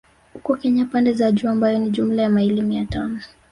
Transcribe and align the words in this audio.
Huko 0.33 0.55
Kenya 0.55 0.85
pande 0.85 1.13
za 1.13 1.31
juu 1.31 1.49
ambayo 1.49 1.79
ni 1.79 1.89
jumla 1.89 2.21
ya 2.21 2.29
maili 2.29 2.61
mia 2.61 2.85
tano 2.85 3.19